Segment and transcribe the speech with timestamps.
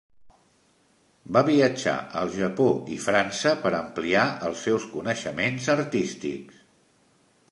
[1.35, 2.65] Va viatjar al Japó
[2.95, 6.65] i França per ampliar els seus coneixements artístics.